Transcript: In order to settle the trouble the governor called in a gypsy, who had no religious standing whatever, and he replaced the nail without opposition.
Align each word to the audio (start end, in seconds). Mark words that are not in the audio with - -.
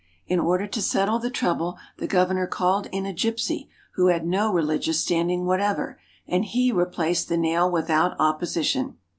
In 0.25 0.39
order 0.39 0.65
to 0.65 0.81
settle 0.81 1.19
the 1.19 1.29
trouble 1.29 1.77
the 1.99 2.07
governor 2.07 2.47
called 2.47 2.87
in 2.91 3.05
a 3.05 3.13
gypsy, 3.13 3.67
who 3.93 4.07
had 4.07 4.25
no 4.25 4.51
religious 4.51 4.99
standing 4.99 5.45
whatever, 5.45 5.99
and 6.27 6.43
he 6.43 6.71
replaced 6.71 7.29
the 7.29 7.37
nail 7.37 7.69
without 7.69 8.15
opposition. 8.19 8.97